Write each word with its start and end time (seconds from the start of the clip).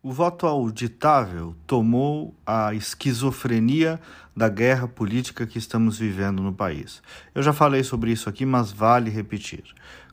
O 0.00 0.12
voto 0.12 0.46
auditável 0.46 1.56
tomou 1.66 2.32
a 2.46 2.72
esquizofrenia 2.72 3.98
da 4.34 4.48
guerra 4.48 4.86
política 4.86 5.44
que 5.44 5.58
estamos 5.58 5.98
vivendo 5.98 6.40
no 6.40 6.52
país. 6.52 7.02
Eu 7.34 7.42
já 7.42 7.52
falei 7.52 7.82
sobre 7.82 8.12
isso 8.12 8.28
aqui, 8.28 8.46
mas 8.46 8.70
vale 8.70 9.10
repetir. 9.10 9.64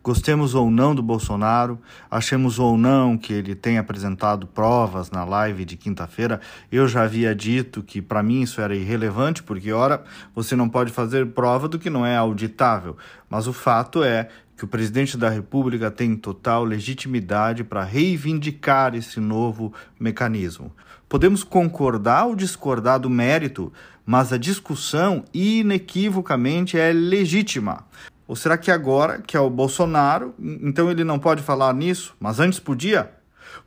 Gostemos 0.02 0.56
ou 0.56 0.72
não 0.72 0.96
do 0.96 1.04
Bolsonaro, 1.04 1.80
achemos 2.10 2.58
ou 2.58 2.78
não 2.78 3.16
que 3.16 3.32
ele 3.32 3.54
tenha 3.54 3.80
apresentado 3.80 4.48
provas 4.48 5.12
na 5.12 5.24
live 5.24 5.64
de 5.66 5.78
quinta-feira, 5.78 6.42
eu 6.72 6.88
já 6.88 7.04
havia 7.04 7.36
dito 7.36 7.84
que 7.84 8.02
para 8.02 8.24
mim 8.24 8.42
isso 8.42 8.62
era 8.62 8.76
irrelevante, 8.76 9.44
porque, 9.44 9.72
ora, 9.72 10.04
você 10.34 10.56
não 10.56 10.68
pode 10.68 10.92
fazer 10.92 11.28
prova 11.28 11.68
do 11.68 11.78
que 11.78 11.90
não 11.92 12.04
é 12.04 12.16
auditável. 12.16 12.98
Mas 13.30 13.48
o 13.48 13.54
fato 13.54 14.04
é 14.04 14.30
que 14.58 14.64
o 14.64 14.68
presidente 14.68 15.18
da 15.18 15.30
República 15.30 15.92
tem 15.92 16.16
total 16.16 16.64
legitimidade 16.64 17.64
para 17.64 17.84
reivindicar 17.84 18.96
esse 18.96 19.20
novo 19.20 19.74
mecanismo. 20.00 20.72
Podemos 21.10 21.44
concordar 21.44 22.26
ou 22.26 22.36
discordar 22.36 23.00
do 23.00 23.10
mérito, 23.10 23.72
mas 24.06 24.32
a 24.32 24.38
discussão 24.38 25.24
inequivocamente 25.34 26.78
é 26.78 26.92
legítima. 26.92 27.86
Ou 28.28 28.36
será 28.36 28.58
que 28.58 28.72
agora, 28.72 29.22
que 29.22 29.38
é 29.38 29.40
o 29.40 29.50
Bolsonaro, 29.50 30.34
então 30.40 30.90
ele 30.90 31.04
não 31.04 31.20
pode 31.20 31.44
falar 31.44 31.74
nisso, 31.74 32.16
mas 32.20 32.40
antes 32.40 32.60
podia? 32.60 33.12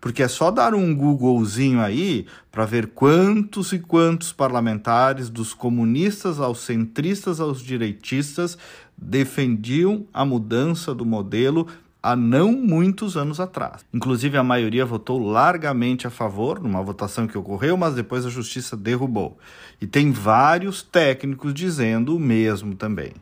Porque 0.00 0.22
é 0.22 0.28
só 0.28 0.50
dar 0.50 0.74
um 0.74 0.94
Googlezinho 0.94 1.80
aí 1.80 2.26
para 2.50 2.64
ver 2.64 2.88
quantos 2.88 3.72
e 3.72 3.78
quantos 3.78 4.32
parlamentares, 4.32 5.28
dos 5.30 5.54
comunistas 5.54 6.40
aos 6.40 6.60
centristas 6.60 7.40
aos 7.40 7.60
direitistas, 7.62 8.58
defendiam 8.96 10.06
a 10.12 10.24
mudança 10.24 10.94
do 10.94 11.06
modelo 11.06 11.66
há 12.02 12.16
não 12.16 12.52
muitos 12.52 13.16
anos 13.16 13.40
atrás. 13.40 13.84
Inclusive, 13.92 14.36
a 14.36 14.42
maioria 14.42 14.86
votou 14.86 15.18
largamente 15.18 16.06
a 16.06 16.10
favor, 16.10 16.60
numa 16.60 16.82
votação 16.82 17.26
que 17.26 17.36
ocorreu, 17.36 17.76
mas 17.76 17.94
depois 17.94 18.24
a 18.24 18.30
justiça 18.30 18.76
derrubou. 18.76 19.38
E 19.80 19.86
tem 19.86 20.10
vários 20.10 20.82
técnicos 20.82 21.52
dizendo 21.52 22.16
o 22.16 22.20
mesmo 22.20 22.74
também. 22.74 23.12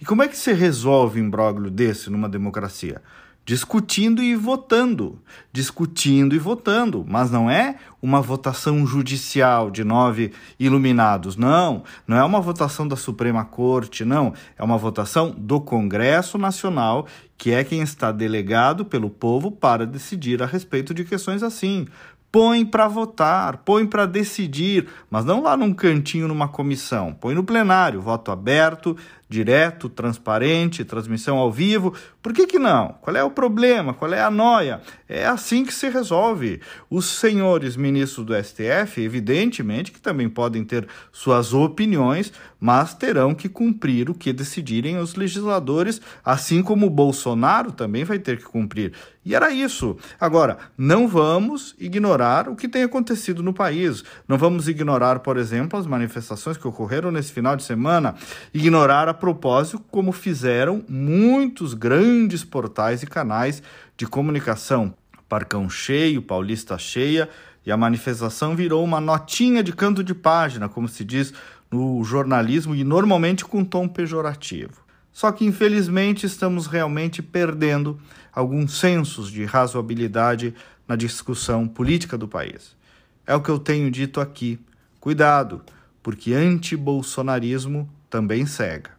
E 0.00 0.04
como 0.04 0.22
é 0.22 0.28
que 0.28 0.36
se 0.36 0.52
resolve 0.52 1.20
um 1.20 1.26
imbróglio 1.26 1.70
desse 1.70 2.08
numa 2.10 2.28
democracia? 2.28 3.02
Discutindo 3.48 4.22
e 4.22 4.34
votando, 4.34 5.18
discutindo 5.50 6.34
e 6.34 6.38
votando, 6.38 7.02
mas 7.08 7.30
não 7.30 7.50
é 7.50 7.76
uma 8.02 8.20
votação 8.20 8.86
judicial 8.86 9.70
de 9.70 9.82
nove 9.82 10.34
iluminados, 10.60 11.34
não, 11.34 11.82
não 12.06 12.18
é 12.18 12.22
uma 12.22 12.42
votação 12.42 12.86
da 12.86 12.94
Suprema 12.94 13.46
Corte, 13.46 14.04
não, 14.04 14.34
é 14.58 14.62
uma 14.62 14.76
votação 14.76 15.30
do 15.30 15.62
Congresso 15.62 16.36
Nacional, 16.36 17.06
que 17.38 17.50
é 17.50 17.64
quem 17.64 17.80
está 17.80 18.12
delegado 18.12 18.84
pelo 18.84 19.08
povo 19.08 19.50
para 19.50 19.86
decidir 19.86 20.42
a 20.42 20.46
respeito 20.46 20.92
de 20.92 21.02
questões 21.02 21.42
assim. 21.42 21.86
Põe 22.30 22.66
para 22.66 22.86
votar, 22.86 23.56
põe 23.64 23.86
para 23.86 24.04
decidir, 24.04 24.86
mas 25.10 25.24
não 25.24 25.42
lá 25.42 25.56
num 25.56 25.72
cantinho 25.72 26.28
numa 26.28 26.46
comissão. 26.46 27.14
Põe 27.14 27.34
no 27.34 27.42
plenário, 27.42 28.02
voto 28.02 28.30
aberto, 28.30 28.94
direto, 29.28 29.88
transparente, 29.88 30.84
transmissão 30.84 31.36
ao 31.36 31.52
vivo. 31.52 31.94
Por 32.22 32.32
que, 32.32 32.46
que 32.46 32.58
não? 32.58 32.94
Qual 33.00 33.14
é 33.14 33.22
o 33.22 33.30
problema? 33.30 33.92
Qual 33.92 34.12
é 34.12 34.22
a 34.22 34.30
noia? 34.30 34.80
É 35.08 35.26
assim 35.26 35.64
que 35.64 35.72
se 35.72 35.88
resolve. 35.88 36.60
Os 36.88 37.06
senhores 37.06 37.76
ministros 37.76 38.24
do 38.24 38.34
STF, 38.34 39.00
evidentemente 39.00 39.92
que 39.92 40.00
também 40.00 40.28
podem 40.28 40.64
ter 40.64 40.88
suas 41.12 41.52
opiniões, 41.52 42.32
mas 42.60 42.94
terão 42.94 43.34
que 43.34 43.48
cumprir 43.48 44.10
o 44.10 44.14
que 44.14 44.32
decidirem 44.32 44.98
os 44.98 45.14
legisladores, 45.14 46.00
assim 46.24 46.62
como 46.62 46.86
o 46.86 46.90
Bolsonaro 46.90 47.72
também 47.72 48.04
vai 48.04 48.18
ter 48.18 48.38
que 48.38 48.44
cumprir. 48.44 48.92
E 49.24 49.34
era 49.34 49.50
isso. 49.50 49.96
Agora, 50.18 50.56
não 50.76 51.06
vamos 51.06 51.74
ignorar 51.78 52.48
o 52.48 52.56
que 52.56 52.66
tem 52.66 52.82
acontecido 52.82 53.42
no 53.42 53.52
país. 53.52 54.02
Não 54.26 54.38
vamos 54.38 54.68
ignorar, 54.68 55.18
por 55.18 55.36
exemplo, 55.36 55.78
as 55.78 55.86
manifestações 55.86 56.56
que 56.56 56.66
ocorreram 56.66 57.10
nesse 57.10 57.30
final 57.30 57.54
de 57.54 57.62
semana, 57.62 58.14
ignorar 58.54 59.06
a 59.06 59.12
propósito, 59.18 59.80
como 59.90 60.12
fizeram 60.12 60.84
muitos 60.88 61.74
grandes 61.74 62.44
portais 62.44 63.02
e 63.02 63.06
canais 63.06 63.62
de 63.96 64.06
comunicação. 64.06 64.94
Parcão 65.28 65.68
cheio, 65.68 66.22
Paulista 66.22 66.78
cheia, 66.78 67.28
e 67.66 67.70
a 67.70 67.76
manifestação 67.76 68.56
virou 68.56 68.82
uma 68.82 69.00
notinha 69.00 69.62
de 69.62 69.72
canto 69.72 70.02
de 70.02 70.14
página, 70.14 70.68
como 70.68 70.88
se 70.88 71.04
diz 71.04 71.34
no 71.70 72.02
jornalismo, 72.02 72.74
e 72.74 72.82
normalmente 72.82 73.44
com 73.44 73.64
tom 73.64 73.86
pejorativo. 73.86 74.88
Só 75.12 75.32
que, 75.32 75.44
infelizmente, 75.44 76.24
estamos 76.24 76.66
realmente 76.66 77.20
perdendo 77.20 78.00
alguns 78.32 78.78
sensos 78.78 79.30
de 79.30 79.44
razoabilidade 79.44 80.54
na 80.86 80.96
discussão 80.96 81.66
política 81.68 82.16
do 82.16 82.28
país. 82.28 82.76
É 83.26 83.34
o 83.34 83.42
que 83.42 83.50
eu 83.50 83.58
tenho 83.58 83.90
dito 83.90 84.20
aqui. 84.20 84.58
Cuidado, 85.00 85.60
porque 86.02 86.32
anti-bolsonarismo 86.32 87.88
também 88.08 88.46
cega. 88.46 88.97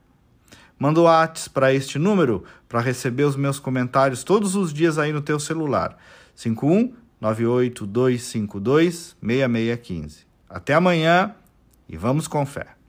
Manda 0.79 1.01
o 1.01 1.03
WhatsApp 1.03 1.49
para 1.49 1.73
este 1.73 1.99
número 1.99 2.45
para 2.69 2.79
receber 2.79 3.23
os 3.23 3.35
meus 3.35 3.59
comentários 3.59 4.23
todos 4.23 4.55
os 4.55 4.73
dias 4.73 4.97
aí 4.97 5.11
no 5.11 5.21
teu 5.21 5.37
celular. 5.39 5.97
51 6.33 6.93
98252 7.19 9.17
6615. 9.21 10.25
Até 10.49 10.73
amanhã 10.73 11.35
e 11.87 11.97
vamos 11.97 12.27
com 12.27 12.45
fé. 12.45 12.69